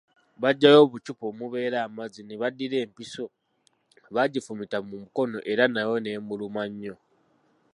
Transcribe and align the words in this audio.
Bajjayo 0.41 0.79
obucupa 0.85 1.23
omubeera 1.31 1.77
amazzi 1.87 2.21
ne 2.23 2.35
baddira 2.41 2.75
empiso 2.85 3.23
bagifumita 4.15 4.77
mu 4.87 4.95
mukono 5.03 5.37
era 5.51 5.63
nayo 5.73 5.95
neemuluma 6.01 6.63
nnyo. 6.69 6.95